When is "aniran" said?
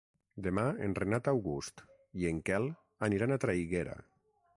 3.09-3.37